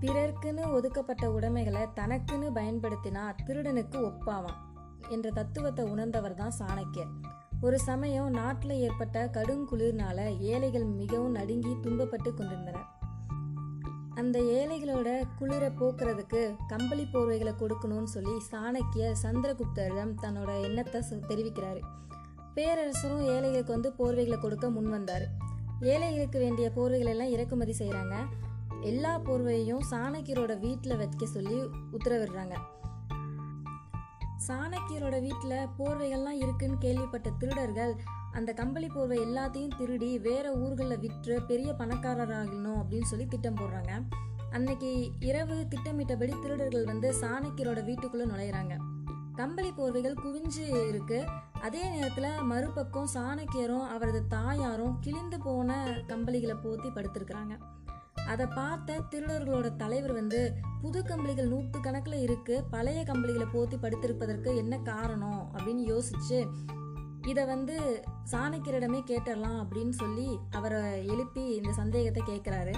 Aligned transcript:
பிறர்க்குன்னு 0.00 0.72
ஒதுக்கப்பட்ட 0.72 1.30
உடைமைகளை 1.30 1.82
தனக்குன்னு 1.94 2.48
பயன்படுத்தினா 2.54 3.34
திருடனுக்கு 3.46 3.98
ஒப்பாவான் 4.00 4.58
என்ற 5.08 5.30
தத்துவத்தை 5.30 5.84
உணர்ந்தவர் 5.84 6.34
தான் 6.34 6.56
சாணக்கியர். 6.58 7.12
ஒரு 7.60 7.78
சமயம் 7.78 8.30
நாட்டில் 8.30 8.80
ஏற்பட்ட 8.80 9.28
கடும் 9.28 9.68
குளிர்னால 9.70 10.18
ஏழைகள் 10.38 10.84
மிகவும் 10.84 11.30
நடுங்கி 11.30 11.76
துன்பப்பட்டு 11.82 12.34
கொண்டிருந்தனர். 12.34 12.86
அந்த 14.14 14.38
ஏழைகளோட 14.38 15.08
குளிரை 15.38 15.70
போக்குறதுக்கு 15.80 16.54
கம்பளி 16.68 17.04
போர்வைகளை 17.12 17.54
கொடுக்கணும்னு 17.58 18.10
சொல்லி 18.16 18.34
சாணக்கியர் 18.50 19.16
சந்திரகுப்தரிடம் 19.22 20.14
தன்னோட 20.22 20.62
எண்ணத்தை 20.62 21.00
தெரிவிக்கிறாரு. 21.30 21.80
பேரரசரும் 22.54 23.24
ஏழைகளுக்கு 23.26 23.72
வந்து 23.72 23.92
போர்வைகளை 23.98 24.38
கொடுக்க 24.38 24.70
முன் 24.70 24.90
வந்தார் 24.90 25.26
ஏழைகளுக்கு 25.82 26.38
வேண்டிய 26.38 26.70
போர்வைகள் 26.76 27.12
எல்லாம் 27.12 27.28
இறக்குமதி 27.28 27.74
செய்கிறாங்க 27.78 28.16
எல்லா 28.82 29.18
போர்வையையும் 29.18 29.80
சாணக்கியரோட 29.90 30.58
வீட்டில் 30.58 30.96
வைக்க 30.96 31.26
சொல்லி 31.26 31.60
உத்தரவிடுறாங்க. 31.92 32.56
சாணக்கியரோட 34.48 35.20
வீட்டில் 35.20 35.66
போர்வைகள்லாம் 35.78 36.42
இருக்குன்னு 36.42 36.78
கேள்விப்பட்ட 36.78 37.30
திருடர்கள் 37.30 37.96
அந்த 38.32 38.52
கம்பளி 38.52 38.86
போர்வை 38.86 39.18
எல்லாத்தையும் 39.18 39.76
திருடி 39.78 40.18
வேற 40.18 40.52
ஊர்களில் 40.52 40.98
விற்று 40.98 41.42
பெரிய 41.42 41.74
பணக்காரராகணும் 41.78 42.82
அப்படின்னு 42.82 43.02
சொல்லி 43.02 43.26
திட்டம் 43.26 43.54
போடுறாங்க. 43.54 44.02
அன்னைக்கு 44.50 45.10
இரவு 45.20 45.66
திட்டமிட்டபடி 45.68 46.34
திருடர்கள் 46.42 46.84
வந்து 46.84 47.14
சாணக்கியரோட 47.20 47.84
வீட்டுக்குள்ளே 47.84 48.32
நுழையிறாங்க. 48.32 48.78
கம்பளி 49.34 49.70
போர்வைகள் 49.70 50.16
குவிஞ்சு 50.24 50.88
இருக்கு. 50.88 51.24
அதே 51.62 51.90
நேரத்தில் 51.90 52.42
மறுபக்கம் 52.42 53.08
சாணக்கியரும் 53.14 53.86
அவரது 53.86 54.26
தாயாரும் 54.26 54.98
கிழிந்து 55.00 55.40
போன 55.40 55.86
கம்பளிகளை 56.08 56.54
போத்தி 56.64 56.90
படுத்திருக்கிறாங்க. 56.90 57.58
அதை 58.26 58.46
பார்த்த 58.46 59.02
திருடர்களோட 59.10 59.76
தலைவர் 59.76 60.12
வந்து 60.12 60.54
புது 60.80 61.02
கம்பளிகள் 61.02 61.48
நூற்று 61.48 61.80
கணக்கில் 61.80 62.20
இருக்கு. 62.20 62.64
பழைய 62.70 63.02
கம்பளிகளை 63.02 63.46
போத்தி 63.52 63.76
படுத்திருப்பதற்கு 63.82 64.56
என்ன 64.56 64.78
காரணம்? 64.78 65.50
அப்படின்னு 65.54 65.92
யோசிச்சு 65.94 66.46
இதை 67.26 67.44
வந்து 67.44 68.02
சாணக்கியரிடமே 68.30 69.00
கேட்டரலாம் 69.06 69.64
அப்படின்னு 69.64 69.88
சொல்லி 69.88 70.38
அவரை 70.50 71.06
எழுப்பி 71.06 71.44
இந்த 71.46 71.72
சந்தேகத்தை 71.72 72.22
கேட்குறாரு. 72.22 72.74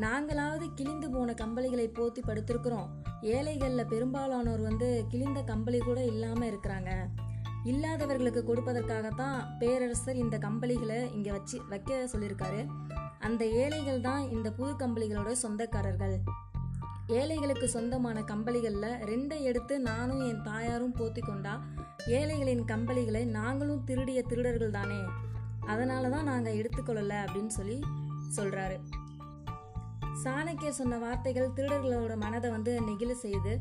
நாங்களாவது 0.00 0.74
கிழிந்து 0.74 1.10
போன 1.10 1.32
கம்பளிகளை 1.32 1.86
போத்தி 1.86 2.20
படுத்திருக்கிறோம். 2.26 2.88
ஏழைகளில் 3.20 3.86
பெரும்பாலானோர் 3.86 4.60
வந்து 4.60 5.04
கிழிந்த 5.08 5.42
கம்பளி 5.42 5.78
கூட 5.78 6.04
இல்லாமல் 6.04 6.50
இருக்கிறாங்க. 6.50 6.90
இல்லாதவர்களுக்கு 7.70 8.42
கொடுப்பதற்காகத்தான் 8.46 9.36
பேரரசர் 9.58 10.20
இந்த 10.22 10.36
கம்பளிகளை 10.44 11.00
இங்கே 11.16 11.30
வச்சு 11.30 11.56
வைக்க 11.72 11.98
சொல்லியிருக்காரு. 12.12 12.62
அந்த 13.26 13.42
ஏழைகள் 13.62 14.00
தான் 14.06 14.22
இந்த 14.36 14.48
புது 14.52 14.72
கம்பளிகளோட 14.82 15.32
சொந்தக்காரர்கள். 15.42 16.16
ஏழைகளுக்கு 17.18 17.66
சொந்தமான 17.68 18.18
கம்பளிகளில் 18.30 18.98
ரெண்டை 19.10 19.38
எடுத்து 19.50 19.74
நானும் 19.80 20.22
என் 20.28 20.42
தாயாரும் 20.42 20.96
போத்தி 20.98 21.22
கொண்டா 21.22 21.54
ஏழைகளின் 22.18 22.64
கம்பளிகளை 22.72 23.22
நாங்களும் 23.38 23.84
திருடிய 23.88 24.22
திருடர்கள் 24.30 24.76
தானே. 24.78 25.00
அதனால 25.72 26.08
தான் 26.08 26.28
நாங்கள் 26.30 26.58
எடுத்துக்கொள்ளலை 26.60 27.18
அப்படின்னு 27.24 27.52
சொல்லி 27.58 27.78
சொல்கிறாரு 28.36 28.78
சாணக்கியர் 30.22 30.78
சொன்ன 30.78 30.98
வார்த்தைகள் 30.98 31.54
திருடர்களோட 31.56 32.14
மனதை 32.16 32.48
வந்து 32.50 32.72
நெகிழ 32.88 33.12
செய்து 33.26 33.52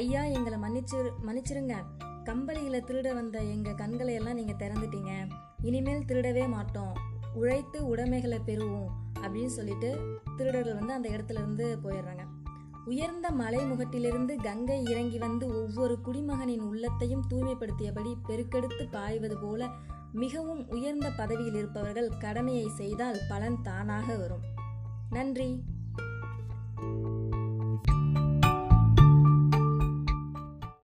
ஐயா 0.00 0.22
எங்களை 0.36 0.58
மன்னிச்சு 0.64 0.98
மன்னிச்சிருங்க. 1.26 1.76
கம்பளியில் 2.24 2.84
திருட 2.84 3.14
வந்த 3.14 3.42
எங்கள் 3.42 3.74
கண்களை 3.74 4.14
எல்லாம் 4.14 4.34
நீங்கள் 4.34 4.60
திறந்துட்டீங்க. 4.62 5.28
இனிமேல் 5.62 6.04
திருடவே 6.08 6.48
மாட்டோம். 6.48 6.96
உழைத்து 7.34 7.86
உடைமைகளை 7.86 8.38
பெறுவோம் 8.46 8.88
அப்படின்னு 9.22 9.46
சொல்லிட்டு 9.46 10.18
திருடர்கள் 10.36 10.74
வந்து 10.74 10.92
அந்த 10.92 11.08
இடத்துல 11.08 11.38
இருந்து 11.42 11.78
போயிடுறாங்க. 11.82 12.24
உயர்ந்த 12.84 13.30
மலைமுகத்திலிருந்து 13.30 14.36
கங்கை 14.42 14.84
இறங்கி 14.84 15.18
வந்து 15.18 15.62
ஒவ்வொரு 15.62 16.00
குடிமகனின் 16.00 16.60
உள்ளத்தையும் 16.60 17.24
தூய்மைப்படுத்தியபடி 17.30 18.14
பெருக்கெடுத்து 18.28 18.90
பாய்வது 18.90 19.38
போல 19.38 19.68
மிகவும் 20.12 20.68
உயர்ந்த 20.68 21.10
பதவியில் 21.10 21.54
இருப்பவர்கள் 21.54 22.18
கடமையை 22.18 22.68
செய்தால் 22.68 23.20
பலன் 23.28 23.62
தானாக 23.62 24.16
வரும். 24.16 24.44
நன்றி. 25.10 25.62